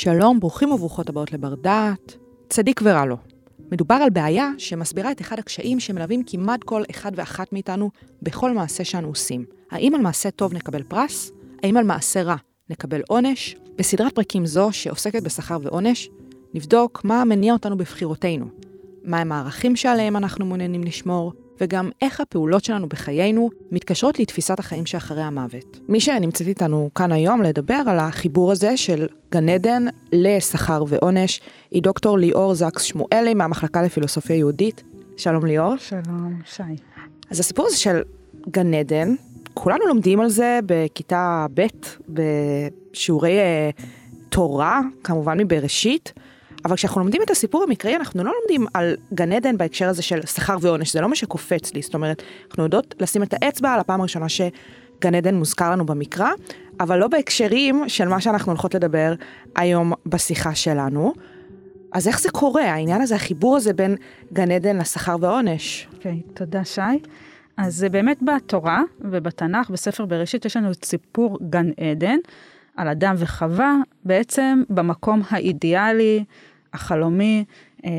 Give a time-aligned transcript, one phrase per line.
[0.00, 2.16] שלום, ברוכים וברוכות הבאות לבר דעת.
[2.48, 3.16] צדיק ורע לו.
[3.72, 7.90] מדובר על בעיה שמסבירה את אחד הקשיים שמלווים כמעט כל אחד ואחת מאיתנו
[8.22, 9.44] בכל מעשה שאנו עושים.
[9.70, 11.32] האם על מעשה טוב נקבל פרס?
[11.62, 12.36] האם על מעשה רע
[12.70, 13.56] נקבל עונש?
[13.78, 16.10] בסדרת פרקים זו, שעוסקת בשכר ועונש,
[16.54, 18.46] נבדוק מה מניע אותנו בבחירותינו,
[19.04, 25.22] מהם הערכים שעליהם אנחנו מעוניינים לשמור, וגם איך הפעולות שלנו בחיינו מתקשרות לתפיסת החיים שאחרי
[25.22, 25.80] המוות.
[25.88, 31.40] מי שנמצאת איתנו כאן היום לדבר על החיבור הזה של גן עדן לשכר ועונש,
[31.70, 34.82] היא דוקטור ליאור זקס שמואלי מהמחלקה לפילוסופיה יהודית.
[35.16, 35.76] שלום ליאור.
[35.76, 36.62] שלום, שי.
[37.30, 38.02] אז הסיפור הזה של
[38.50, 39.14] גן עדן,
[39.54, 41.66] כולנו לומדים על זה בכיתה ב'
[42.08, 43.82] בשיעורי uh,
[44.28, 46.12] תורה, כמובן מבראשית.
[46.64, 50.26] אבל כשאנחנו לומדים את הסיפור המקראי, אנחנו לא לומדים על גן עדן בהקשר הזה של
[50.26, 53.80] שכר ועונש, זה לא מה שקופץ לי, זאת אומרת, אנחנו יודעות לשים את האצבע על
[53.80, 56.28] הפעם הראשונה שגן עדן מוזכר לנו במקרא,
[56.80, 59.14] אבל לא בהקשרים של מה שאנחנו הולכות לדבר
[59.56, 61.12] היום בשיחה שלנו.
[61.92, 63.96] אז איך זה קורה, העניין הזה, החיבור הזה בין
[64.32, 65.88] גן עדן לשכר ועונש?
[65.94, 66.80] אוקיי, okay, תודה שי.
[67.56, 72.16] אז באמת בתורה ובתנ"ך, בספר בראשית, יש לנו את סיפור גן עדן.
[72.78, 76.24] על אדם וחווה, בעצם במקום האידיאלי,
[76.72, 77.44] החלומי,
[77.84, 77.90] אה,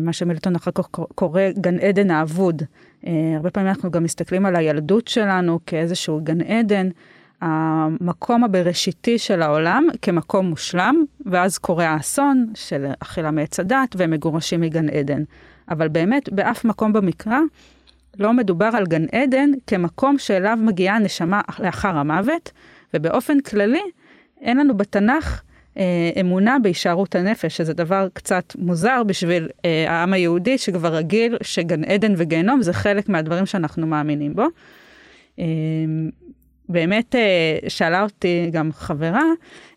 [0.00, 2.62] מה שמילטון אחר כך קורא גן עדן האבוד.
[3.06, 6.88] אה, הרבה פעמים אנחנו גם מסתכלים על הילדות שלנו כאיזשהו גן עדן,
[7.40, 14.60] המקום הבראשיתי של העולם כמקום מושלם, ואז קורה האסון של אכילה מעץ הדת והם מגורשים
[14.60, 15.22] מגן עדן.
[15.68, 17.38] אבל באמת, באף מקום במקרא
[18.18, 22.52] לא מדובר על גן עדן כמקום שאליו מגיעה הנשמה לאחר המוות,
[22.94, 23.82] ובאופן כללי,
[24.44, 25.42] אין לנו בתנ"ך
[25.78, 31.84] אה, אמונה בהישארות הנפש, שזה דבר קצת מוזר בשביל אה, העם היהודי, שכבר רגיל שגן
[31.84, 34.46] עדן וגיהנום זה חלק מהדברים שאנחנו מאמינים בו.
[35.38, 35.44] אה,
[36.68, 39.22] באמת אה, שאלה אותי גם חברה,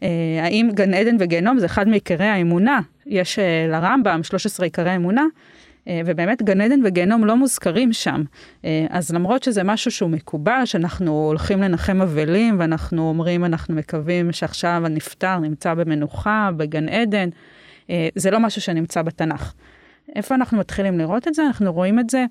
[0.04, 0.10] אה,
[0.42, 2.80] האם גן עדן וגיהנום זה אחד מעיקרי האמונה?
[3.06, 5.26] יש אה, לרמב"ם 13 עיקרי אמונה,
[6.06, 8.24] ובאמת גן עדן וגיהנום לא מוזכרים שם.
[8.66, 14.32] אה, אז למרות שזה משהו שהוא מקובל, שאנחנו הולכים לנחם אבלים ואנחנו אומרים, אנחנו מקווים
[14.32, 17.30] שעכשיו הנפטר נמצא במנוחה, בגן עדן,
[17.90, 19.54] אה, זה לא משהו שנמצא בתנ"ך.
[20.16, 21.46] איפה אנחנו מתחילים לראות את זה?
[21.48, 22.26] אנחנו רואים את זה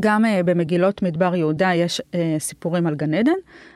[0.00, 3.32] גם uh, במגילות מדבר יהודה יש uh, סיפורים על גן עדן,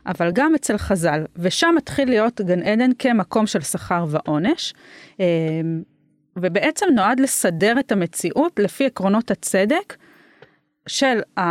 [0.07, 4.75] אבל גם אצל חז"ל, ושם מתחיל להיות גן עדן כמקום של שכר ועונש.
[5.13, 5.21] Uh,
[6.37, 9.97] ובעצם נועד לסדר את המציאות לפי עקרונות הצדק
[10.87, 11.43] של, ה...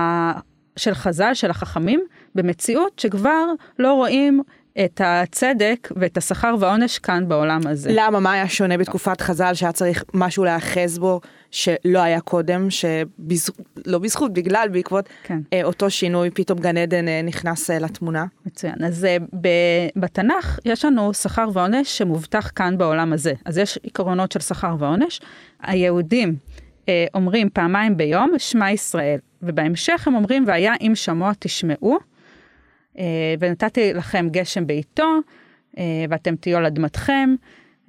[0.76, 2.02] של חז"ל, של החכמים,
[2.36, 3.46] במציאות שכבר
[3.80, 4.42] לא רואים
[4.86, 7.90] את הצדק ואת השכר והעונש כאן בעולם הזה.
[7.94, 8.20] למה?
[8.20, 11.22] מה היה שונה בתקופת חז"ל שהיה צריך משהו להאחז בו
[11.52, 15.40] שלא היה קודם, שלא בזכות, בגלל, בעקבות כן.
[15.54, 18.26] אה, אותו שינוי, פתאום גן עדן אה, נכנס אה, לתמונה?
[18.46, 18.84] מצוין.
[18.86, 19.48] אז אה, ב,
[19.96, 23.34] בתנ"ך יש לנו שכר ועונש שמובטח כאן בעולם הזה.
[23.46, 25.22] אז יש עקרונות של שכר ועונש.
[25.64, 26.36] היהודים
[26.90, 31.98] אה, אומרים פעמיים ביום, שמע ישראל, ובהמשך הם אומרים, והיה אם שמוע תשמעו.
[33.00, 33.06] אה,
[33.40, 35.18] ונתתי לכם גשם בעיתו,
[35.78, 37.36] אה, ואתם תהיו על אדמתכם.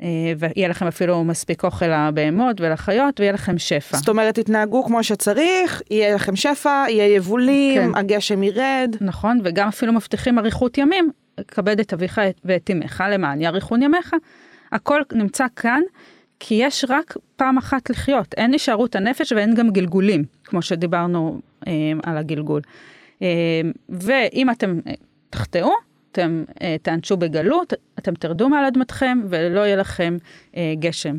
[0.02, 3.96] אה, ויהיה לכם אפילו מספיק אוכל לבהמות ולחיות, ויהיה לכם שפע.
[3.96, 7.98] זאת אומרת, תתנהגו כמו שצריך, יהיה לכם שפע, יהיה יבולים, כן.
[7.98, 8.96] הגשם ירד.
[9.00, 11.10] נכון, וגם אפילו מבטיחים אריכות ימים,
[11.48, 14.14] כבד את אביך ואת אמך למען יאריכון ימיך.
[14.72, 15.80] הכל נמצא כאן,
[16.40, 21.72] כי יש רק פעם אחת לחיות, אין הישארות הנפש ואין גם גלגולים, כמו שדיברנו אה,
[22.02, 22.60] על הגלגול.
[23.22, 23.28] אה,
[23.88, 24.92] ואם אתם אה,
[25.30, 25.70] תחטאו,
[26.12, 30.16] אתם אה, תענשו בגלות, אתם תרדו מעל אדמתכם ולא יהיה לכם
[30.78, 31.16] גשם.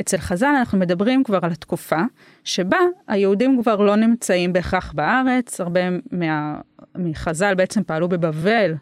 [0.00, 2.00] אצל חז"ל אנחנו מדברים כבר על התקופה
[2.44, 5.80] שבה היהודים כבר לא נמצאים בהכרח בארץ, הרבה
[6.12, 6.60] מה,
[6.98, 8.74] מחז"ל בעצם פעלו בבבל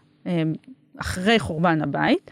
[0.96, 2.30] אחרי חורבן הבית,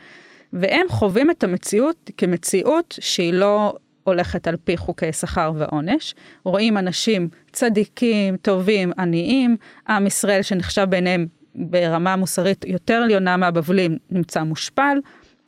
[0.53, 3.77] והם חווים את המציאות כמציאות שהיא לא
[4.09, 6.15] הולכת על פי חוקי שכר ועונש.
[6.45, 9.57] רואים אנשים צדיקים, טובים, עניים,
[9.89, 14.99] עם ישראל שנחשב ביניהם ברמה מוסרית יותר עליונה מהבבלים נמצא מושפל.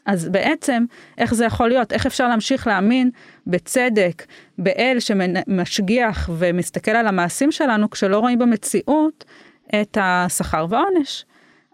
[0.07, 0.85] אז בעצם,
[1.19, 1.93] איך זה יכול להיות?
[1.93, 3.11] איך אפשר להמשיך להאמין
[3.47, 4.27] בצדק,
[4.59, 9.25] באל שמשגיח ומסתכל על המעשים שלנו, כשלא רואים במציאות
[9.75, 11.25] את השכר והעונש?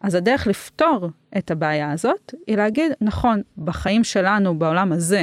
[0.02, 5.22] אז הדרך לפתור את הבעיה הזאת, היא להגיד, נכון, בחיים שלנו, בעולם הזה,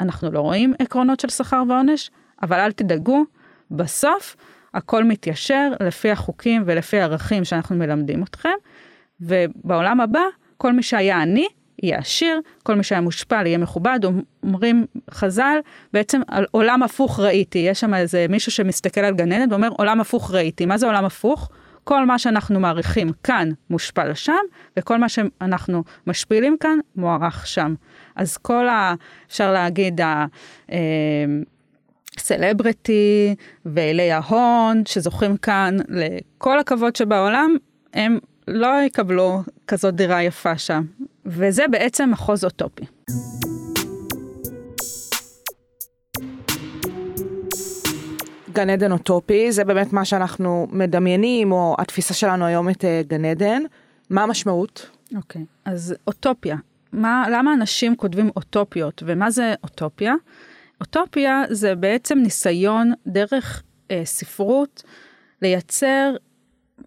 [0.00, 2.10] אנחנו לא רואים עקרונות של שכר ועונש,
[2.42, 3.24] אבל אל תדאגו,
[3.70, 4.36] בסוף
[4.74, 8.54] הכל מתיישר לפי החוקים ולפי הערכים שאנחנו מלמדים אתכם,
[9.20, 10.22] ובעולם הבא,
[10.56, 11.48] כל מי שהיה עני,
[11.82, 14.00] יהיה עשיר, כל מי שהיה מושפל יהיה מכובד,
[14.42, 15.58] אומרים חז"ל,
[15.92, 20.30] בעצם על עולם הפוך ראיתי, יש שם איזה מישהו שמסתכל על עדן ואומר עולם הפוך
[20.30, 21.50] ראיתי, מה זה עולם הפוך?
[21.84, 24.32] כל מה שאנחנו מעריכים כאן מושפע לשם,
[24.78, 27.74] וכל מה שאנחנו משפילים כאן מוערך שם.
[28.16, 28.94] אז כל ה...
[29.28, 30.26] אפשר להגיד, ה...
[30.72, 30.78] אה,
[32.18, 33.34] סלבריטי
[33.66, 37.56] ואילי ההון שזוכים כאן לכל הכבוד שבעולם,
[37.94, 38.18] הם
[38.48, 40.82] לא יקבלו כזאת דירה יפה שם.
[41.26, 42.84] וזה בעצם מחוז אוטופי.
[48.52, 53.24] גן עדן אוטופי, זה באמת מה שאנחנו מדמיינים, או התפיסה שלנו היום את uh, גן
[53.24, 53.62] עדן.
[54.10, 54.90] מה המשמעות?
[55.16, 55.44] אוקיי, okay.
[55.64, 56.56] אז אוטופיה.
[56.94, 60.14] מה, למה אנשים כותבים אוטופיות, ומה זה אוטופיה?
[60.80, 64.82] אוטופיה זה בעצם ניסיון דרך אה, ספרות
[65.42, 66.14] לייצר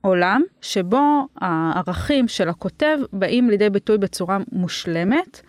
[0.01, 5.41] עולם שבו הערכים של הכותב באים לידי ביטוי בצורה מושלמת.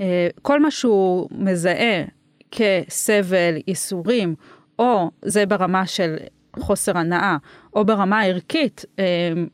[0.00, 2.04] אה, כל מה שהוא מזהה
[2.50, 4.34] כסבל, ייסורים,
[4.78, 6.16] או זה ברמה של
[6.58, 7.36] חוסר הנאה,
[7.74, 9.04] או ברמה הערכית, אה,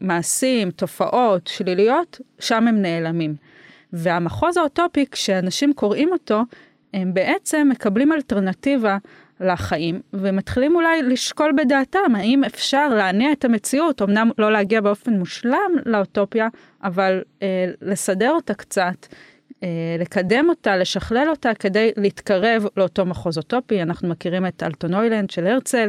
[0.00, 3.34] מעשים, תופעות שליליות, שם הם נעלמים.
[3.94, 6.43] והמחוז האוטופי, כשאנשים קוראים אותו,
[6.94, 8.99] הם בעצם מקבלים אלטרנטיבה
[9.41, 15.73] לחיים, ומתחילים אולי לשקול בדעתם האם אפשר להניע את המציאות, אמנם לא להגיע באופן מושלם
[15.87, 16.49] לאוטופיה,
[16.82, 19.06] אבל אה, לסדר אותה קצת,
[19.62, 19.69] אה,
[19.99, 23.82] לקדם אותה, לשכלל אותה כדי להתקרב לאותו מחוז אוטופי.
[23.82, 25.88] אנחנו מכירים את אלטונוילנד של הרצל,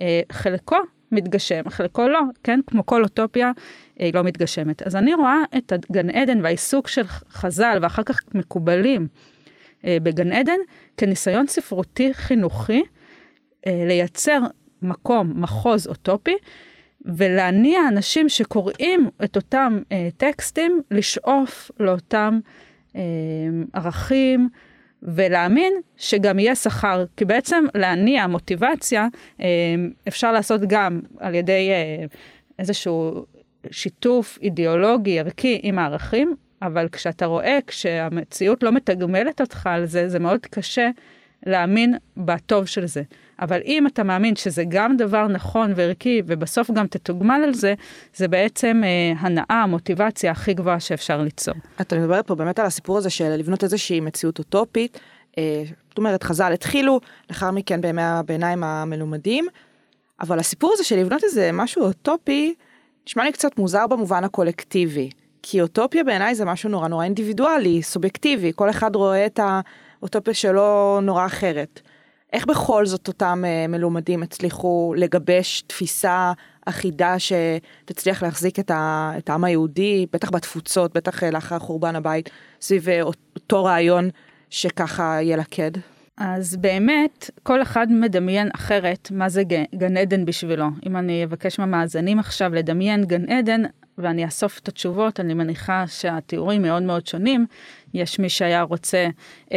[0.00, 0.78] אה, חלקו
[1.12, 2.60] מתגשם, חלקו לא, כן?
[2.66, 3.52] כמו כל אוטופיה,
[4.00, 4.82] אה, היא לא מתגשמת.
[4.82, 9.08] אז אני רואה את הגן עדן והעיסוק של חז"ל ואחר כך מקובלים
[9.84, 10.58] אה, בגן עדן
[10.96, 12.82] כניסיון ספרותי חינוכי
[13.66, 14.40] אה, לייצר
[14.82, 16.34] מקום, מחוז אוטופי,
[17.04, 22.40] ולהניע אנשים שקוראים את אותם אה, טקסטים לשאוף לאותם
[23.72, 24.48] ערכים,
[25.02, 29.08] ולהאמין שגם יהיה שכר, כי בעצם להניע מוטיבציה
[30.08, 31.70] אפשר לעשות גם על ידי
[32.58, 33.24] איזשהו
[33.70, 40.18] שיתוף אידיאולוגי ערכי עם הערכים, אבל כשאתה רואה, כשהמציאות לא מתגמלת אותך על זה, זה
[40.18, 40.90] מאוד קשה
[41.46, 43.02] להאמין בטוב של זה.
[43.40, 47.74] אבל אם אתה מאמין שזה גם דבר נכון וערכי, ובסוף גם תתוגמל על זה,
[48.14, 51.54] זה בעצם אה, הנאה, המוטיבציה הכי גבוהה שאפשר ליצור.
[51.80, 55.00] אתה מדברת פה באמת על הסיפור הזה של לבנות איזושהי מציאות אוטופית.
[55.38, 57.00] אה, זאת אומרת, חז"ל התחילו,
[57.30, 59.46] לאחר מכן בימי הביניים המלומדים,
[60.20, 62.54] אבל הסיפור הזה של לבנות איזה משהו אוטופי,
[63.06, 65.10] נשמע לי קצת מוזר במובן הקולקטיבי.
[65.42, 71.00] כי אוטופיה בעיניי זה משהו נורא נורא אינדיבידואלי, סובייקטיבי, כל אחד רואה את האוטופיה שלו
[71.02, 71.80] נורא אחרת.
[72.32, 76.32] איך בכל זאת אותם uh, מלומדים הצליחו לגבש תפיסה
[76.66, 78.70] אחידה שתצליח להחזיק את,
[79.26, 82.30] העם היהודי, בטח בתפוצות, בטח uh, לאחר חורבן הבית,
[82.60, 82.90] סביב uh,
[83.36, 84.10] אותו רעיון
[84.50, 85.70] שככה ילכד?
[86.22, 89.42] אז באמת, כל אחד מדמיין אחרת מה זה
[89.74, 90.66] גן עדן בשבילו.
[90.86, 93.62] אם אני אבקש מהמאזינים עכשיו לדמיין גן עדן,
[93.98, 97.46] ואני אאסוף את התשובות, אני מניחה שהתיאורים מאוד מאוד שונים.
[97.94, 99.08] יש מי שהיה רוצה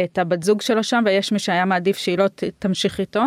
[0.04, 2.26] את הבת זוג שלו שם, ויש מי שהיה מעדיף שהיא לא
[2.58, 3.22] תמשיך איתו,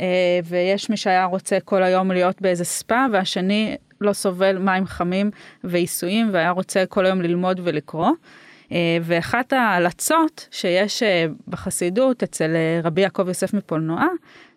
[0.00, 5.30] אה, ויש מי שהיה רוצה כל היום להיות באיזה ספא, והשני לא סובל מים חמים
[5.64, 8.10] ועיסויים, והיה רוצה כל היום ללמוד ולקרוא.
[8.72, 12.50] אה, ואחת ההלצות שיש אה, בחסידות אצל
[12.84, 14.08] רבי יעקב יוסף מפולנואה,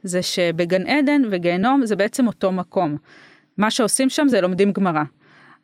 [0.03, 2.97] זה שבגן עדן וגיהנום זה בעצם אותו מקום.
[3.57, 5.03] מה שעושים שם זה לומדים גמרא.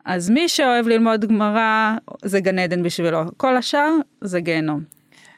[0.05, 4.83] אז מי שאוהב ללמוד גמרא זה גן עדן בשבילו, כל השאר זה גיהנום.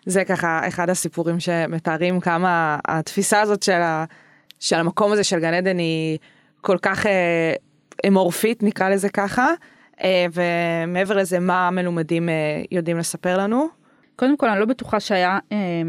[0.06, 4.06] זה ככה אחד הסיפורים שמתארים כמה התפיסה הזאת של, ה,
[4.60, 6.18] של המקום הזה של גן עדן היא
[6.62, 7.54] כל כך אה,
[8.08, 9.54] אמורפית נקרא לזה ככה, אה,
[10.34, 13.68] ומעבר לזה מה המלומדים אה, יודעים לספר לנו.
[14.16, 15.82] קודם כל אני לא בטוחה שהיה אה,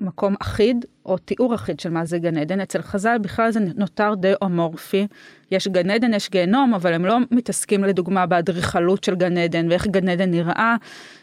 [0.00, 2.60] מקום אחיד או תיאור אחיד של מה זה גן עדן.
[2.60, 5.06] אצל חז"ל בכלל זה נותר די אמורפי.
[5.50, 9.86] יש גן עדן, יש גיהנום, אבל הם לא מתעסקים לדוגמה באדריכלות של גן עדן ואיך
[9.86, 10.76] גן עדן נראה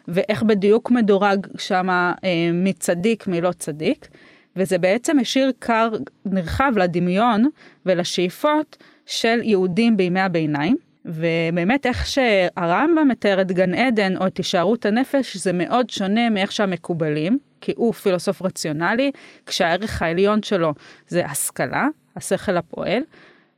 [0.08, 2.16] ואיך בדיוק מדורג שם אה,
[2.54, 4.08] מי צדיק, מי לא צדיק.
[4.56, 5.90] וזה בעצם השאיר כר
[6.26, 7.50] נרחב לדמיון
[7.86, 10.78] ולשאיפות של יהודים בימי הביניים.
[11.06, 16.52] ובאמת איך שהרמב"ם מתאר את גן עדן או את הישארות הנפש זה מאוד שונה מאיך
[16.52, 19.12] שהמקובלים, כי הוא פילוסוף רציונלי,
[19.46, 20.74] כשהערך העליון שלו
[21.08, 23.02] זה השכלה, השכל הפועל,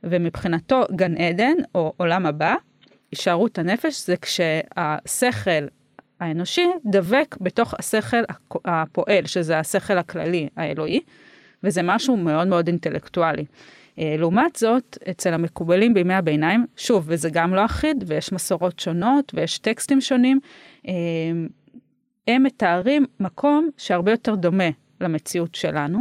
[0.04, 2.54] ומבחינתו גן עדן או עולם הבא,
[3.10, 5.66] הישארות הנפש זה כשהשכל
[6.20, 8.22] האנושי דבק בתוך השכל
[8.64, 11.00] הפועל, שזה השכל הכללי האלוהי,
[11.64, 13.44] וזה משהו מאוד מאוד אינטלקטואלי.
[13.98, 19.32] אה, לעומת זאת, אצל המקובלים בימי הביניים, שוב, וזה גם לא אחיד, ויש מסורות שונות,
[19.34, 20.40] ויש טקסטים שונים,
[20.88, 20.92] אה,
[22.28, 25.98] הם מתארים מקום שהרבה יותר דומה למציאות שלנו.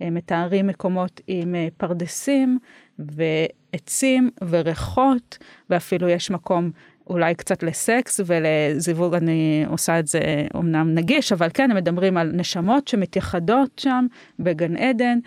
[0.00, 2.58] הם מתארים מקומות עם אה, פרדסים
[2.98, 5.38] ועצים וריחות,
[5.70, 6.70] ואפילו יש מקום
[7.06, 10.20] אולי קצת לסקס ולזיווג אני עושה את זה
[10.54, 14.06] אומנם נגיש, אבל כן, הם מדברים על נשמות שמתייחדות שם
[14.38, 15.18] בגן עדן,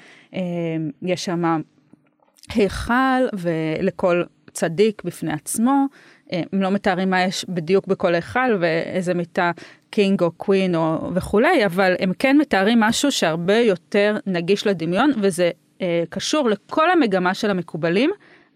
[1.01, 1.61] יש שם
[2.49, 5.85] היכל ולכל צדיק בפני עצמו,
[6.33, 9.51] אה, הם לא מתארים מה יש בדיוק בכל היכל ואיזה מיטה
[9.89, 15.51] קינג או קווין או וכולי, אבל הם כן מתארים משהו שהרבה יותר נגיש לדמיון, וזה
[15.81, 18.11] אה, קשור לכל המגמה של המקובלים,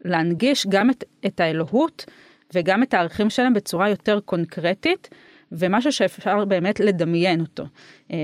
[0.06, 2.06] להנגיש גם את, את האלוהות
[2.54, 5.10] וגם את הערכים שלהם בצורה יותר קונקרטית,
[5.52, 7.64] ומשהו שאפשר באמת לדמיין אותו.
[8.12, 8.18] אה,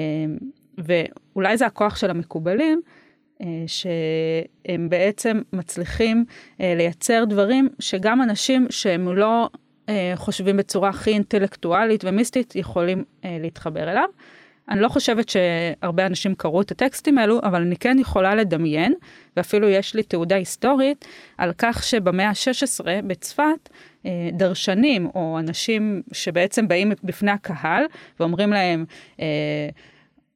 [0.78, 2.82] ואולי זה הכוח של המקובלים,
[3.68, 6.26] שהם בעצם מצליחים
[6.62, 9.50] אה, לייצר דברים שגם אנשים שהם לא
[9.90, 14.10] אה, חושבים בצורה הכי אינטלקטואלית ומיסטית יכולים להתחבר אליו.
[14.70, 18.94] אני לא חושבת שהרבה אנשים קראו את הטקסטים האלו, אבל אני כן יכולה לדמיין,
[19.38, 21.06] ואפילו יש לי תעודה היסטורית,
[21.38, 23.70] על כך שבמאה ה-16 בצפת,
[24.34, 27.84] דרשנים או אנשים שבעצם באים בפני הקהל
[28.20, 28.86] ואומרים להם,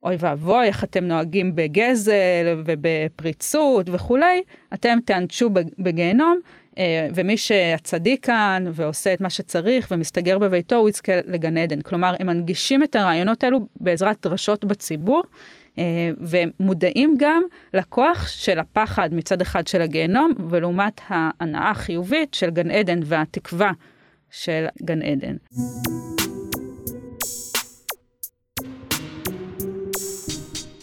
[0.03, 4.41] אוי ואבוי, איך אתם נוהגים בגזל ובפריצות וכולי,
[4.73, 6.39] אתם תענשו בגיהנום,
[6.77, 11.81] אה, ומי שהצדיק כאן ועושה את מה שצריך ומסתגר בביתו, הוא יזכה לגן עדן.
[11.81, 15.23] כלומר, הם מנגישים את הרעיונות האלו בעזרת דרשות בציבור.
[15.77, 17.43] אה, ומודעים גם
[17.73, 23.71] לכוח של הפחד מצד אחד של הגיהנום, ולעומת ההנאה החיובית של גן עדן והתקווה
[24.31, 25.35] של גן עדן.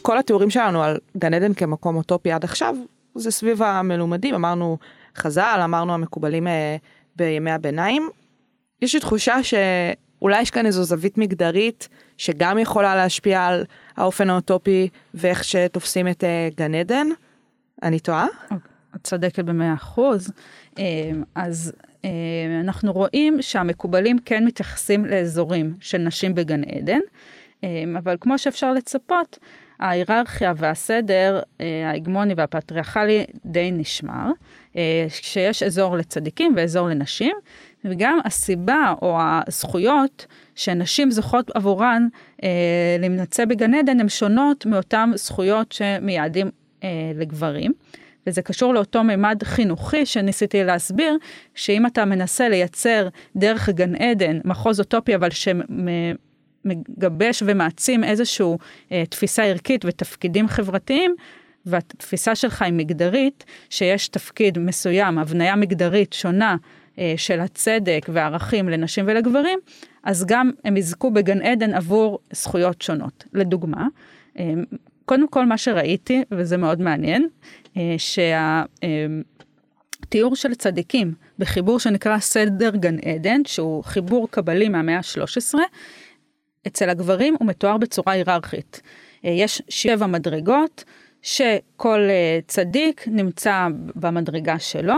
[0.03, 2.77] כל התיאורים שלנו על גן עדן כמקום אוטופי עד עכשיו,
[3.15, 4.79] זה סביב המלומדים, אמרנו
[5.17, 6.77] חז"ל, אמרנו המקובלים אה,
[7.17, 8.09] בימי הביניים.
[8.83, 13.65] יש לי תחושה שאולי יש כאן איזו זווית מגדרית שגם יכולה להשפיע על
[13.97, 17.07] האופן האוטופי ואיך שתופסים את אה, גן עדן.
[17.83, 18.27] אני טועה?
[18.97, 20.33] את צודקת במאה אחוז.
[20.79, 21.73] אה, אז
[22.61, 27.01] אנחנו רואים שהמקובלים כן מתייחסים לאזורים של נשים בגן עדן,
[27.99, 29.39] אבל כמו שאפשר לצפות,
[29.81, 34.31] ההיררכיה והסדר אה, ההגמוני והפטריארכלי די נשמר,
[34.77, 37.37] אה, כשיש אזור לצדיקים ואזור לנשים,
[37.85, 42.09] וגם הסיבה או הזכויות שנשים זוכות עבורן
[42.43, 42.49] אה,
[42.99, 46.51] להימצא בגן עדן הן שונות מאותן זכויות שמייעדים
[47.15, 47.73] לגברים.
[48.27, 51.17] וזה קשור לאותו מימד חינוכי שניסיתי להסביר,
[51.55, 55.31] שאם אתה מנסה לייצר דרך גן עדן, מחוז אוטופי, אבל
[56.65, 58.47] מגבש ומעצים איזושהי
[58.93, 61.15] אה, תפיסה ערכית ותפקידים חברתיים,
[61.67, 66.57] והתפיסה שלך היא מגדרית, שיש תפקיד מסוים, הבניה מגדרית שונה
[66.99, 69.59] אה, של הצדק והערכים לנשים ולגברים,
[70.05, 73.25] אז גם הם יזכו בגן עדן עבור זכויות שונות.
[73.35, 73.87] לדוגמה,
[74.39, 74.53] אה,
[75.05, 77.29] קודם כל מה שראיתי, וזה מאוד מעניין,
[77.77, 78.71] אה, שהתיאור
[80.31, 85.55] אה, של צדיקים בחיבור שנקרא סדר גן עדן, שהוא חיבור קבלי מהמאה ה-13,
[86.67, 88.81] אצל הגברים הוא מתואר בצורה היררכית.
[89.25, 90.85] אה, יש שבע מדרגות,
[91.23, 94.95] שכל אה, צדיק נמצא במדרגה שלו,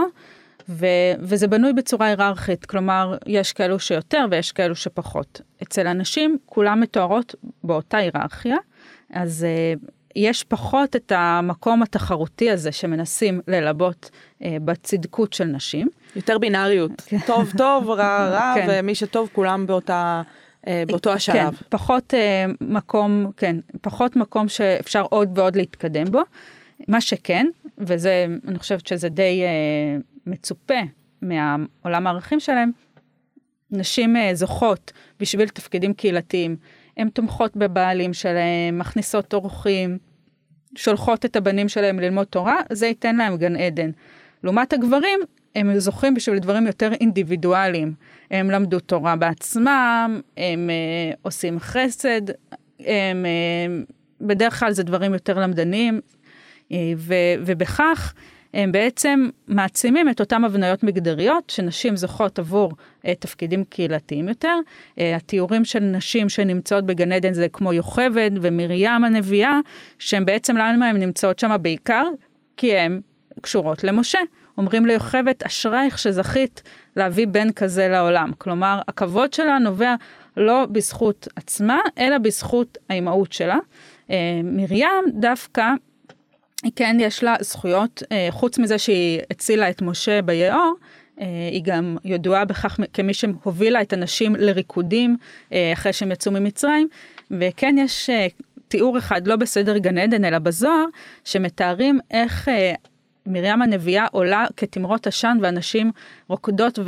[0.69, 5.41] ו- וזה בנוי בצורה היררכית, כלומר, יש כאלו שיותר ויש כאלו שפחות.
[5.63, 8.57] אצל הנשים כולן מתוארות באותה היררכיה,
[9.13, 15.87] אז uh, יש פחות את המקום התחרותי הזה שמנסים ללבות uh, בצדקות של נשים.
[16.15, 17.17] יותר בינאריות, כן.
[17.25, 18.67] טוב טוב, רע רע, כן.
[18.69, 20.21] ומי שטוב כולם באותה...
[20.67, 21.55] אה, באותו כן, השלב.
[21.55, 26.21] כן, פחות אה, מקום, כן, פחות מקום שאפשר עוד ועוד להתקדם בו.
[26.87, 30.79] מה שכן, וזה, אני חושבת שזה די אה, מצופה
[31.21, 32.71] מהעולם הערכים שלהם,
[33.71, 36.55] נשים אה, זוכות בשביל תפקידים קהילתיים.
[36.97, 39.97] הן תומכות בבעלים שלהם, מכניסות אורחים,
[40.75, 43.91] שולחות את הבנים שלהם ללמוד תורה, זה ייתן להם גן עדן.
[44.43, 45.19] לעומת הגברים,
[45.55, 47.93] הם זוכים בשביל דברים יותר אינדיבידואליים.
[48.31, 52.21] הם למדו תורה בעצמם, הם אה, עושים חסד,
[52.79, 53.83] הם, אה,
[54.21, 56.01] בדרך כלל זה דברים יותר למדניים,
[56.71, 57.13] אה, ו,
[57.45, 58.13] ובכך
[58.53, 62.71] הם בעצם מעצימים את אותן הבניות מגדריות שנשים זוכות עבור
[63.05, 64.57] אה, תפקידים קהילתיים יותר.
[64.99, 69.59] אה, התיאורים של נשים שנמצאות בגן עדן זה כמו יוכבד ומרים הנביאה,
[69.99, 72.03] שהן בעצם למה הן נמצאות שם בעיקר?
[72.57, 73.01] כי הן
[73.41, 74.19] קשורות למשה.
[74.57, 76.61] אומרים ליוכבת, אשרייך שזכית
[76.95, 78.31] להביא בן כזה לעולם.
[78.37, 79.95] כלומר, הכבוד שלה נובע
[80.37, 83.57] לא בזכות עצמה, אלא בזכות האימהות שלה.
[84.11, 85.65] אה, מרים דווקא,
[86.75, 90.73] כן, יש לה זכויות, אה, חוץ מזה שהיא הצילה את משה ביאור,
[91.21, 95.17] אה, היא גם ידועה בכך כמי שהובילה את הנשים לריקודים
[95.73, 96.87] אחרי שהם יצאו ממצרים,
[97.31, 98.09] וכן יש
[98.67, 100.85] תיאור אחד, לא בסדר גן עדן, אלא בזוהר,
[101.23, 102.49] שמתארים איך
[103.25, 105.91] מרים הנביאה עולה כתמרות עשן ואנשים
[106.27, 106.79] רוקדות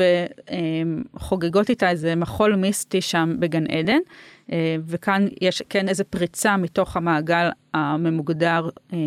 [1.15, 3.99] וחוגגות איתה איזה מחול מיסטי שם בגן עדן.
[4.51, 8.97] אה, וכאן יש כן איזה פריצה מתוך המעגל הממוגדר אה,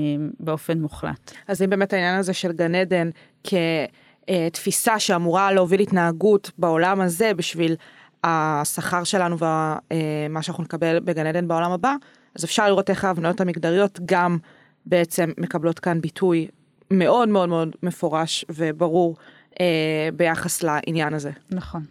[0.41, 1.33] באופן מוחלט.
[1.49, 3.11] אז אם באמת העניין הזה של גן עדן
[3.45, 7.77] כתפיסה שאמורה להוביל התנהגות בעולם הזה בשביל
[8.25, 11.95] השכר שלנו ומה שאנחנו נקבל בגן עדן בעולם הבא,
[12.39, 14.39] אז אפשר לראות איך ההבניות המגדריות גם
[14.87, 16.49] בעצם מקבלות כאן ביטוי
[16.91, 19.17] מאוד מאוד מאוד מפורש וברור
[19.61, 21.31] אה, ביחס לעניין הזה.
[21.51, 21.83] נכון.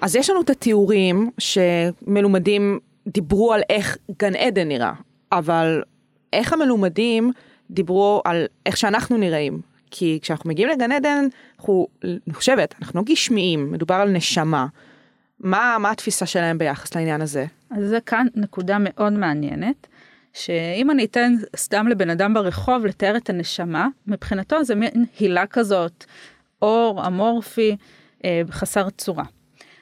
[0.00, 4.92] אז יש לנו את התיאורים שמלומדים דיברו על איך גן עדן נראה,
[5.32, 5.82] אבל
[6.32, 7.32] איך המלומדים
[7.70, 9.60] דיברו על איך שאנחנו נראים.
[9.90, 11.26] כי כשאנחנו מגיעים לגן עדן,
[11.58, 14.66] אנחנו, אני חושבת, אנחנו לא גשמיים, מדובר על נשמה.
[15.40, 17.46] מה, מה התפיסה שלהם ביחס לעניין הזה?
[17.76, 19.86] אז זה כאן נקודה מאוד מעניינת,
[20.32, 26.04] שאם אני אתן סתם לבן אדם ברחוב לתאר את הנשמה, מבחינתו זה מין הילה כזאת,
[26.62, 27.76] אור אמורפי,
[28.24, 29.24] אה, חסר צורה.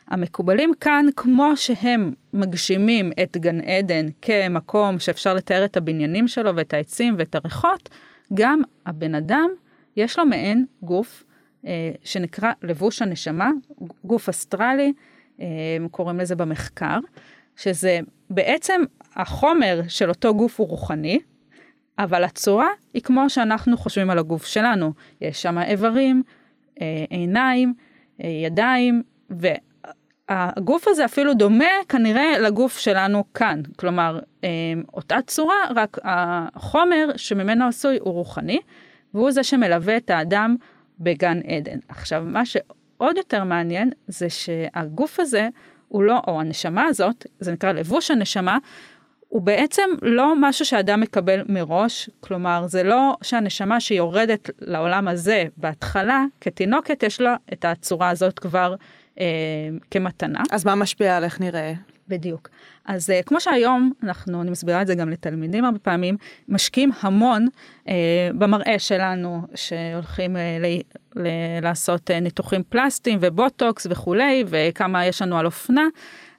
[0.08, 6.74] המקובלים כאן, כמו שהם מגשימים את גן עדן כמקום שאפשר לתאר את הבניינים שלו ואת
[6.74, 7.88] העצים ואת הריחות,
[8.34, 9.48] גם הבן אדם,
[9.96, 11.24] יש לו מעין גוף
[11.66, 13.50] אה, שנקרא לבוש הנשמה,
[14.04, 14.92] גוף אסטרלי,
[15.40, 15.46] אה,
[15.90, 16.98] קוראים לזה במחקר,
[17.56, 18.82] שזה בעצם
[19.16, 21.18] החומר של אותו גוף הוא רוחני,
[21.98, 24.92] אבל הצורה היא כמו שאנחנו חושבים על הגוף שלנו.
[25.20, 26.22] יש שם איברים,
[26.80, 27.74] אה, עיניים,
[28.24, 29.48] אה, ידיים, ו...
[30.28, 34.48] הגוף הזה אפילו דומה כנראה לגוף שלנו כאן, כלומר אה,
[34.94, 38.58] אותה צורה, רק החומר שממנו עשוי הוא רוחני,
[39.14, 40.56] והוא זה שמלווה את האדם
[41.00, 41.78] בגן עדן.
[41.88, 45.48] עכשיו, מה שעוד יותר מעניין זה שהגוף הזה
[45.92, 48.58] הוא לא, או הנשמה הזאת, זה נקרא לבוש הנשמה,
[49.28, 56.24] הוא בעצם לא משהו שאדם מקבל מראש, כלומר זה לא שהנשמה שיורדת לעולם הזה בהתחלה,
[56.40, 58.74] כתינוקת יש לה את הצורה הזאת כבר
[59.20, 59.24] אה,
[59.90, 60.42] כמתנה.
[60.50, 61.72] אז מה משפיע על איך נראה?
[62.08, 62.48] בדיוק.
[62.86, 66.16] אז uh, כמו שהיום, אנחנו, אני מסבירה את זה גם לתלמידים הרבה פעמים,
[66.48, 67.46] משקיעים המון
[67.84, 67.88] uh,
[68.38, 70.80] במראה שלנו, שהולכים uh, ל,
[71.22, 71.28] ל,
[71.62, 75.84] לעשות uh, ניתוחים פלסטיים ובוטוקס וכולי, וכמה יש לנו על אופנה.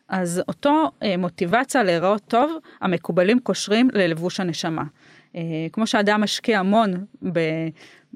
[0.10, 4.84] אז אותו uh, מוטיבציה להיראות טוב, המקובלים קושרים ללבוש הנשמה.
[5.34, 5.36] Uh,
[5.71, 7.39] כמו שאדם משקיע המון ב,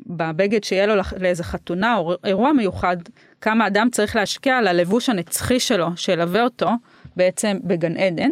[0.08, 2.98] בבגד שיהיה לו לאיזה חתונה או אירוע מיוחד,
[3.42, 6.70] כמה אדם צריך להשקיע על הלבוש הנצחי שלו, שילווה אותו
[7.18, 8.30] בעצם בגן עדן,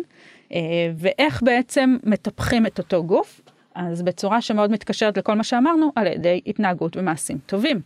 [0.53, 0.59] אה,
[0.97, 3.41] ואיך בעצם מטפחים את אותו גוף,
[3.75, 7.81] אז בצורה שמאוד מתקשרת לכל מה שאמרנו, על ידי התנהגות ומעשים טובים.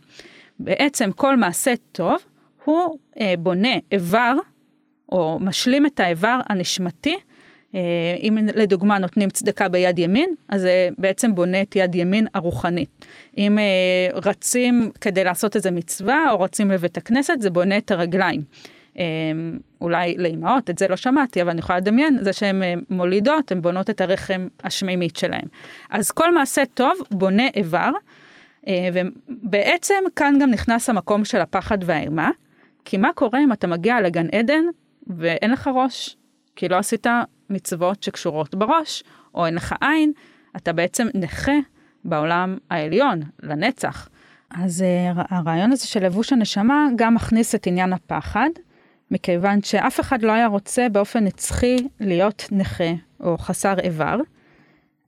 [0.58, 2.16] בעצם כל מעשה טוב
[2.64, 4.34] הוא אה, בונה איבר,
[5.12, 7.16] או משלים את האיבר הנשמתי
[7.74, 7.80] אה,
[8.22, 13.06] אם לדוגמה נותנים צדקה ביד ימין, אז זה בעצם בונה את יד ימין הרוחנית.
[13.38, 13.58] אם
[14.14, 18.42] רצים כדי לעשות איזה מצווה, או רצים לבית הכנסת, זה בונה את הרגליים.
[18.98, 19.04] אה,
[19.80, 23.90] אולי לאימהות, את זה לא שמעתי, אבל אני יכולה לדמיין, זה שהן מולידות, הן בונות
[23.90, 25.46] את הרחם השמימית שלהן.
[25.90, 27.90] אז כל מעשה טוב בונה איבר,
[28.68, 32.30] ובעצם כאן גם נכנס המקום של הפחד והאימה,
[32.84, 34.64] כי מה קורה אם אתה מגיע לגן עדן
[35.06, 36.16] ואין לך ראש?
[36.56, 37.06] כי לא עשית
[37.50, 40.12] מצוות שקשורות בראש, או אין לך עין,
[40.56, 41.52] אתה בעצם נכה
[42.04, 44.08] בעולם העליון, לנצח.
[44.50, 48.48] אז uh, הרעיון הזה של לבוש הנשמה גם מכניס את עניין הפחד,
[49.10, 54.16] מכיוון שאף אחד לא היה רוצה באופן נצחי להיות נכה או חסר איבר.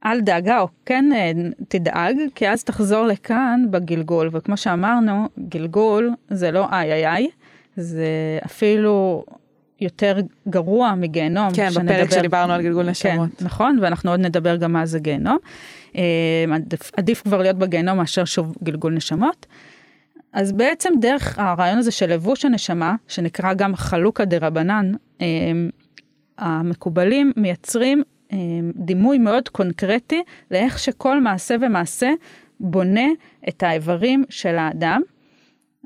[0.07, 1.33] אל דאגה, או כן אה,
[1.69, 7.29] תדאג, כי אז תחזור לכאן בגלגול, וכמו שאמרנו, גלגול זה לא איי איי איי,
[7.77, 9.25] זה אפילו
[9.81, 10.17] יותר
[10.49, 11.49] גרוע מגיהנום.
[11.55, 11.95] כן, שנדבר...
[11.95, 13.31] בפרק שדיברנו על גלגול נשמות.
[13.38, 15.38] כן, נכון, ואנחנו עוד נדבר גם מה זה גיהנום.
[15.97, 16.03] אה,
[16.55, 19.47] עדיף, עדיף כבר להיות בגיהנום מאשר שוב גלגול נשמות.
[20.33, 25.27] אז בעצם דרך הרעיון הזה של לבוש הנשמה, שנקרא גם חלוקה דה רבנן, אה,
[26.38, 28.38] המקובלים מייצרים אה,
[28.75, 32.11] דימוי מאוד קונקרטי לאיך שכל מעשה ומעשה
[32.61, 33.07] בונה
[33.49, 35.03] את האיברים של האדם.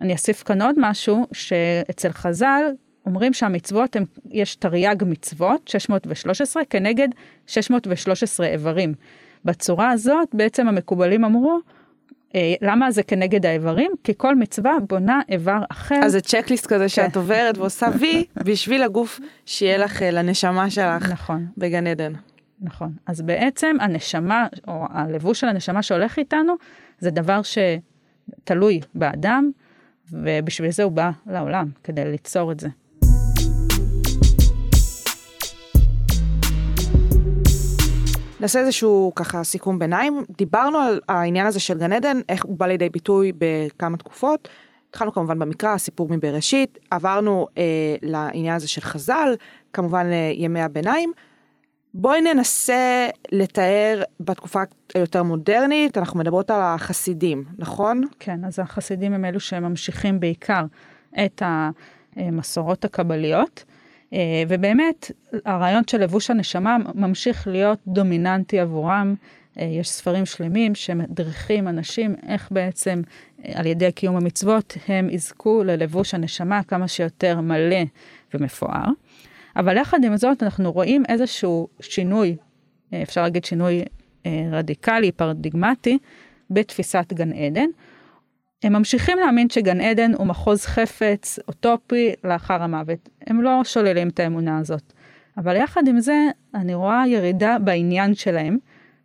[0.02, 2.62] אני אוסיף כאן עוד משהו, שאצל חז"ל
[3.06, 7.09] אומרים שהמצוות, הם, יש תרי"ג מצוות, 613, כנגד
[7.46, 8.94] 613 איברים.
[9.44, 11.59] בצורה הזאת בעצם המקובלים אמרו,
[12.62, 13.92] למה זה כנגד האיברים?
[14.05, 16.01] כי כל מצווה בונה איבר אחר.
[16.05, 17.18] אז זה צ'קליסט כזה שאת כן.
[17.18, 21.46] עוברת ועושה וי בשביל הגוף שיהיה לך אה, לנשמה שלך נכון.
[21.59, 22.12] בגן עדן.
[22.61, 22.92] נכון.
[23.07, 26.55] אז בעצם הנשמה, או הלבוש של הנשמה שהולך איתנו,
[26.99, 29.51] זה דבר שתלוי באדם,
[30.12, 32.68] ובשביל זה הוא בא לעולם, כדי ליצור את זה.
[38.40, 40.25] נעשה איזשהו ככה סיכום ביניים.
[40.38, 44.49] דיברנו על העניין הזה של גן עדן, איך הוא בא לידי ביטוי בכמה תקופות.
[44.90, 47.62] התחלנו כמובן במקרא, הסיפור מבראשית, עברנו אה,
[48.03, 49.35] לעניין הזה של חז"ל,
[49.72, 51.12] כמובן לימי הביניים.
[51.94, 54.62] בואי ננסה לתאר בתקופה
[54.94, 58.03] היותר מודרנית, אנחנו מדברות על החסידים, נכון?
[58.18, 60.64] כן, אז החסידים הם אלו שממשיכים בעיקר
[61.25, 61.42] את
[62.16, 63.64] המסורות הקבליות.
[64.12, 65.11] אה, ובאמת,
[65.45, 69.14] הרעיון של לבוש הנשמה ממשיך להיות דומיננטי עבורם.
[69.59, 73.03] אה, יש ספרים שלמים שמדריכים אנשים איך בעצם
[73.45, 77.83] אה, על ידי קיום המצוות הם יזכו ללבוש הנשמה כמה שיותר מלא
[78.35, 78.87] ומפואר.
[79.57, 82.37] אבל יחד עם זאת אנחנו רואים איזשהו שינוי,
[83.03, 83.83] אפשר להגיד שינוי
[84.53, 85.99] רדיקלי, פרדיגמטי,
[86.51, 87.66] בתפיסת גן עדן.
[88.62, 93.09] הם ממשיכים להאמין שגן עדן הוא מחוז חפץ אוטופי לאחר המוות.
[93.27, 94.92] הם לא שוללים את האמונה הזאת.
[95.37, 96.16] אבל יחד עם זה,
[96.55, 98.59] אני רואה ירידה בעניין שלהם,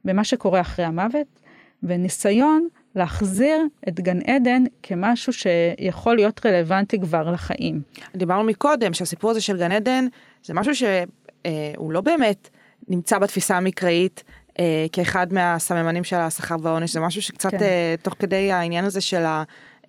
[0.05, 1.39] במה שקורה אחרי המוות,
[1.83, 7.81] וניסיון להחזיר את גן עדן כמשהו שיכול להיות רלוונטי כבר לחיים.
[8.15, 10.05] דיברנו מקודם שהסיפור הזה של גן עדן
[10.43, 12.49] זה משהו שהוא לא באמת
[12.87, 14.23] נמצא בתפיסה המקראית
[14.59, 17.61] אה, כאחד מהסממנים של השכר והעונש, זה משהו שקצת כן.
[17.61, 19.23] אה, תוך כדי העניין הזה של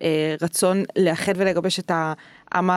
[0.01, 2.69] הרצון אה, לאחד ולגבש את העם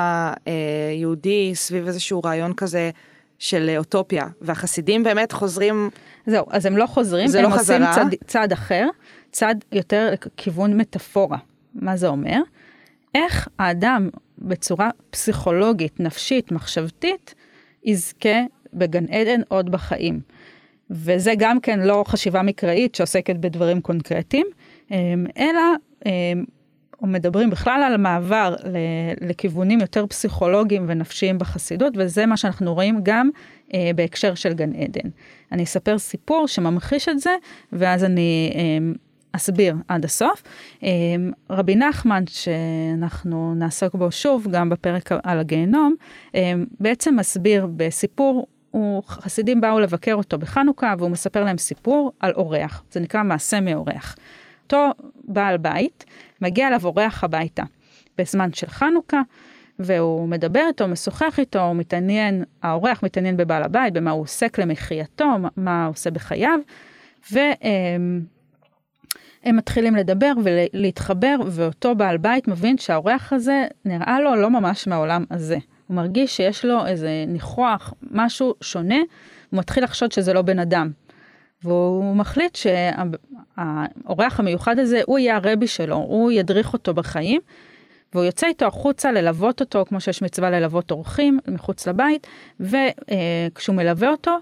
[0.47, 2.91] היהודי סביב איזשהו רעיון כזה
[3.39, 5.91] של אוטופיה, והחסידים באמת חוזרים...
[6.27, 8.87] זהו, אז הם לא חוזרים, הם לא עושים צד, צד אחר,
[9.33, 11.39] צד יותר לכיוון מטאפורה.
[11.75, 12.41] מה זה אומר?
[13.15, 17.35] איך האדם בצורה פסיכולוגית, נפשית, מחשבתית,
[17.85, 18.39] יזכה
[18.75, 20.21] בגן עדן עוד בחיים.
[20.91, 24.47] וזה גם כן לא חשיבה מקראית שעוסקת בדברים קונקרטיים,
[24.91, 25.61] אמ, אלא
[26.07, 26.45] אמ,
[27.03, 28.55] מדברים בכלל על מעבר
[29.21, 33.31] לכיוונים יותר פסיכולוגיים ונפשיים בחסידות, וזה מה שאנחנו רואים גם
[33.75, 35.09] אה, בהקשר של גן עדן.
[35.53, 37.31] אני אספר סיפור שממחיש את זה,
[37.73, 38.95] ואז אני אמ,
[39.33, 40.43] אסביר עד הסוף.
[41.51, 45.95] רבי נחמן, שאנחנו נעסוק בו שוב, גם בפרק על הגיהנום,
[46.81, 52.83] בעצם מסביר בסיפור הוא, חסידים באו לבקר אותו בחנוכה והוא מספר להם סיפור על אורח,
[52.91, 54.17] זה נקרא מעשה מאורח.
[54.63, 54.91] אותו
[55.25, 56.05] בעל בית,
[56.41, 57.63] מגיע אליו אורח הביתה
[58.19, 59.23] בזמן של חנוכה,
[59.79, 65.27] והוא מדבר איתו, משוחח איתו, הוא מתעניין, האורח מתעניין בבעל הבית, במה הוא עוסק למחייתו,
[65.57, 66.59] מה הוא עושה בחייו,
[67.33, 68.27] והם
[69.47, 75.59] מתחילים לדבר ולהתחבר, ואותו בעל בית מבין שהאורח הזה נראה לו לא ממש מהעולם הזה.
[75.87, 78.99] הוא מרגיש שיש לו איזה ניחוח, משהו שונה,
[79.51, 80.91] הוא מתחיל לחשוד שזה לא בן אדם.
[81.65, 87.41] והוא מחליט שהאורח המיוחד הזה, הוא יהיה הרבי שלו, הוא ידריך אותו בחיים,
[88.15, 92.27] והוא יוצא איתו החוצה ללוות אותו, כמו שיש מצווה ללוות אורחים מחוץ לבית,
[92.61, 94.37] וכשהוא מלווה אותו,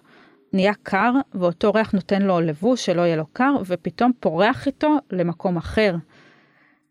[0.53, 5.57] נהיה קר, ואותו אורח נותן לו לבוש שלא יהיה לו קר, ופתאום פורח איתו למקום
[5.57, 5.95] אחר.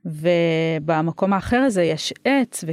[0.06, 2.63] ובמקום האחר הזה יש עץ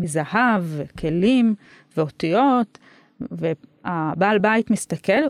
[0.00, 1.54] מזהב, וכלים,
[1.96, 2.78] ואותיות,
[3.20, 5.22] והבעל בית מסתכל,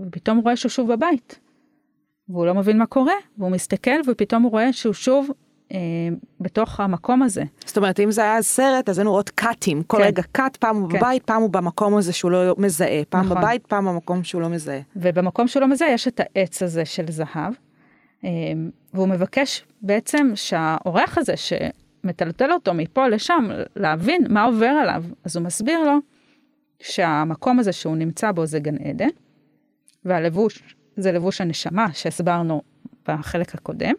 [0.00, 1.38] ופתאום רואה שהוא שוב בבית.
[2.28, 5.30] והוא לא מבין מה קורה, והוא מסתכל, ופתאום הוא רואה שהוא שוב
[5.72, 5.78] אה,
[6.40, 7.42] בתוך המקום הזה.
[7.66, 9.82] זאת אומרת, אם זה היה סרט, אז היינו רואות קאטים.
[9.82, 10.04] כל כן.
[10.04, 10.98] רגע קאט, פעם הוא כן.
[10.98, 13.04] בבית, פעם הוא במקום הזה שהוא לא מזהה.
[13.08, 13.38] פעם נכון.
[13.38, 14.80] בבית, פעם במקום שהוא לא מזהה.
[14.96, 17.52] ובמקום שהוא לא מזהה יש את העץ הזה של זהב.
[18.24, 18.30] אה,
[18.94, 21.34] והוא מבקש בעצם שהאורח הזה,
[22.08, 25.04] מטלטל אותו מפה לשם, להבין מה עובר עליו.
[25.24, 25.98] אז הוא מסביר לו
[26.80, 29.08] שהמקום הזה שהוא נמצא בו זה גן עדן,
[30.04, 32.62] והלבוש זה לבוש הנשמה שהסברנו
[33.08, 33.94] בחלק הקודם,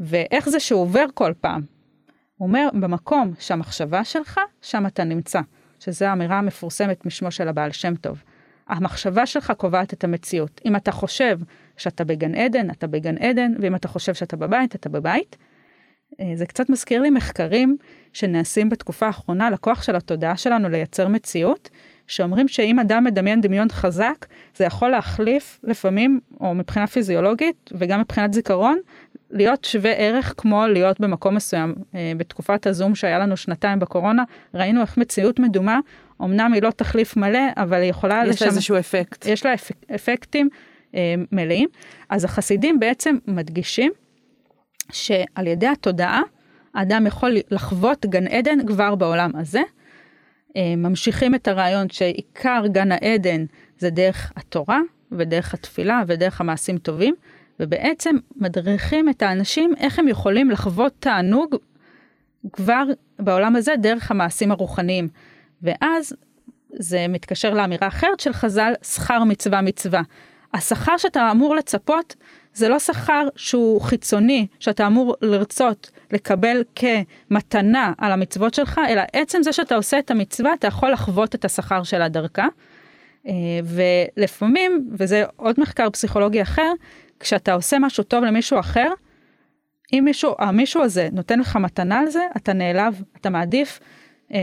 [0.00, 1.62] ואיך זה שהוא עובר כל פעם.
[2.36, 5.40] הוא אומר, במקום שהמחשבה שלך, שם אתה נמצא,
[5.80, 8.22] שזו האמירה המפורסמת משמו של הבעל שם טוב.
[8.68, 10.60] המחשבה שלך קובעת את המציאות.
[10.64, 11.38] אם אתה חושב
[11.76, 15.36] שאתה בגן עדן, אתה בגן עדן, ואם אתה חושב שאתה בבית, אתה בבית.
[16.20, 17.76] אה, זה קצת מזכיר לי מחקרים
[18.12, 21.70] שנעשים בתקופה האחרונה לכוח של התודעה שלנו לייצר מציאות,
[22.06, 28.32] שאומרים שאם אדם מדמיין דמיון חזק, זה יכול להחליף לפעמים, או מבחינה פיזיולוגית וגם מבחינת
[28.32, 28.78] זיכרון,
[29.30, 31.74] להיות שווה ערך כמו להיות במקום מסוים.
[31.94, 35.78] אה, בתקופת הזום שהיה לנו שנתיים בקורונה, ראינו איך מציאות מדומה,
[36.22, 38.22] אמנם היא לא תחליף מלא, אבל היא יכולה...
[38.26, 39.26] יש לה איזשהו אפקט.
[39.26, 40.48] יש לה אפק, אפקטים
[40.94, 41.68] אה, מלאים.
[42.08, 43.92] אז החסידים בעצם מדגישים
[44.92, 46.20] שעל ידי התודעה,
[46.74, 49.62] האדם יכול לחוות גן עדן כבר בעולם הזה.
[50.56, 53.44] אה, ממשיכים את הרעיון שעיקר גן העדן
[53.78, 54.80] זה דרך התורה
[55.12, 57.14] ודרך התפילה ודרך המעשים טובים,
[57.60, 61.56] ובעצם מדריכים את האנשים איך הם יכולים לחוות תענוג
[62.52, 62.84] כבר
[63.18, 65.08] בעולם הזה דרך המעשים הרוחניים.
[65.62, 66.16] ואז
[66.72, 70.02] זה מתקשר לאמירה אחרת של חז"ל, שכר מצווה מצווה.
[70.54, 72.16] השכר שאתה אמור לצפות
[72.58, 79.42] זה לא שכר שהוא חיצוני, שאתה אמור לרצות לקבל כמתנה על המצוות שלך, אלא עצם
[79.42, 82.46] זה שאתה עושה את המצווה, אתה יכול לחוות את השכר שלה דרכה.
[83.26, 83.32] אה,
[83.64, 86.72] ולפעמים, וזה עוד מחקר פסיכולוגי אחר,
[87.20, 88.92] כשאתה עושה משהו טוב למישהו אחר,
[89.92, 93.80] אם מישהו, המישהו הזה נותן לך מתנה על זה, אתה נעלב, אתה מעדיף.
[94.34, 94.38] אה,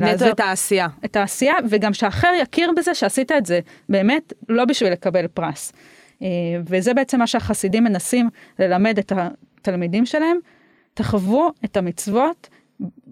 [0.00, 0.88] נטו את העשייה.
[1.04, 5.72] את העשייה, וגם שאחר יכיר בזה שעשית את זה באמת לא בשביל לקבל פרס.
[6.22, 6.28] אה,
[6.66, 10.36] וזה בעצם מה שהחסידים מנסים ללמד את התלמידים שלהם,
[10.94, 12.48] תחוו את המצוות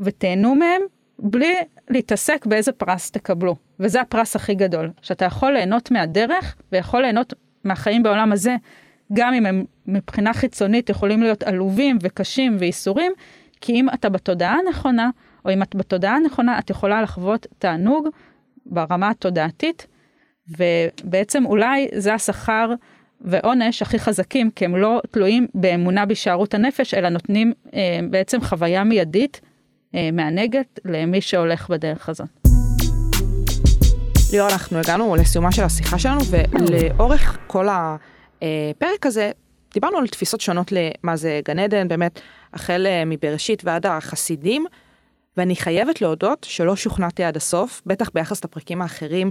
[0.01, 0.81] ותהנו מהם
[1.19, 1.55] בלי
[1.89, 3.57] להתעסק באיזה פרס תקבלו.
[3.81, 8.57] וזה הפרס הכי גדול, שאתה יכול ליהנות מהדרך ויכול ליהנות מהחיים בעולם הזה,
[9.13, 13.13] גם אם הם מבחינה חיצונית יכולים להיות עלובים וקשים וייסורים,
[13.61, 15.11] כי אם אתה בתודעה הנכונה,
[15.45, 18.09] או אם את בתודעה הנכונה, את יכולה לחוות תענוג
[18.67, 19.87] ברמה התודעתית,
[20.49, 22.73] ובעצם אולי זה השכר
[23.21, 28.85] ועונש הכי חזקים, כי הם לא תלויים באמונה בהישארות הנפש, אלא נותנים אה, בעצם חוויה
[28.85, 29.41] מיידית
[29.95, 32.29] אה, מענגת למי שהולך בדרך הזאת.
[34.33, 39.31] ליאור, אנחנו הגענו לסיומה של השיחה שלנו, ולאורך כל הפרק הזה,
[39.75, 42.21] דיברנו על תפיסות שונות למה זה גן עדן, באמת,
[42.55, 44.67] החל אה, מבראשית ועד החסידים,
[45.37, 49.31] ואני חייבת להודות שלא שוכנעתי עד הסוף, בטח ביחס לפרקים האחרים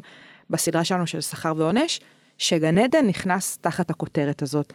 [0.50, 2.00] בסדרה שלנו של שכר ועונש,
[2.40, 4.74] שגן עדן נכנס תחת הכותרת הזאת.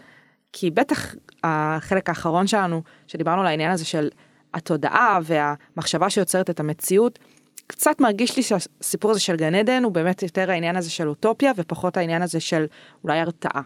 [0.52, 4.08] כי בטח החלק האחרון שלנו, שדיברנו על העניין הזה של
[4.54, 7.18] התודעה והמחשבה שיוצרת את המציאות,
[7.66, 11.52] קצת מרגיש לי שהסיפור הזה של גן עדן הוא באמת יותר העניין הזה של אוטופיה
[11.56, 12.66] ופחות העניין הזה של
[13.04, 13.62] אולי הרתעה.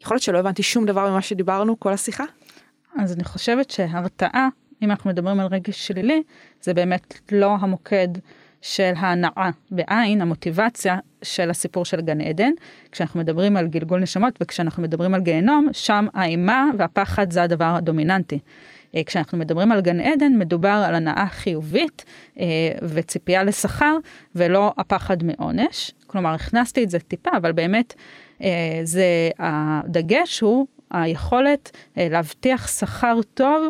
[0.00, 2.24] יכול להיות שלא הבנתי שום דבר ממה שדיברנו כל השיחה?
[2.98, 4.48] אז אני חושבת שהרתעה,
[4.82, 6.22] אם אנחנו מדברים על רגש שלילי,
[6.62, 8.08] זה באמת לא המוקד
[8.62, 12.50] של ההנאה בעין, המוטיבציה של הסיפור של גן עדן.
[12.92, 18.38] כשאנחנו מדברים על גלגול נשמות וכשאנחנו מדברים על גיהנום, שם האימה והפחד זה הדבר הדומיננטי.
[18.94, 22.04] אה, כשאנחנו מדברים על גן עדן, מדובר על הנאה חיובית
[22.40, 22.46] אה,
[22.82, 23.96] וציפייה לשכר,
[24.34, 25.90] ולא הפחד מעונש.
[26.06, 27.94] כלומר, הכנסתי את זה טיפה, אבל באמת,
[28.42, 33.68] אה, זה, הדגש הוא היכולת להבטיח שכר טוב.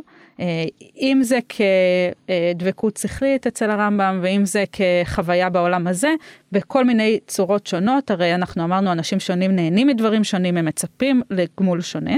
[0.96, 6.14] אם זה כדבקות שכלית אצל הרמב"ם ואם זה כחוויה בעולם הזה
[6.52, 11.80] בכל מיני צורות שונות הרי אנחנו אמרנו אנשים שונים נהנים מדברים שונים הם מצפים לגמול
[11.80, 12.16] שונה.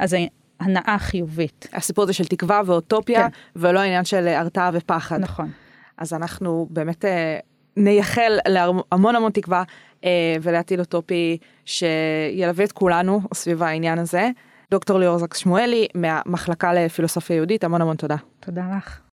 [0.00, 0.16] אז
[0.60, 1.66] הנאה חיובית.
[1.72, 3.28] הסיפור הזה של תקווה ואוטופיה, כן.
[3.56, 5.20] ולא העניין של הרתעה ופחד.
[5.20, 5.50] נכון.
[5.98, 7.38] אז אנחנו באמת אה,
[7.76, 9.62] נייחל להמון המון תקווה
[10.04, 14.30] אה, ולעתיד אוטופי שילווה את כולנו סביב העניין הזה.
[14.70, 18.16] דוקטור ליאור זקס שמואלי מהמחלקה לפילוסופיה יהודית, המון המון תודה.
[18.40, 19.00] תודה לך.